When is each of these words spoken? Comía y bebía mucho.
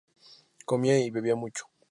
Comía 0.65 0.97
y 0.97 1.11
bebía 1.11 1.35
mucho. 1.35 1.65